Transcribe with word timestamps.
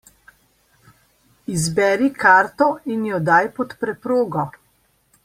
Izberi 1.57 2.09
karto 2.25 2.71
in 2.95 3.05
jo 3.11 3.23
daj 3.29 3.43
pod 3.59 3.77
preprogo. 3.83 4.49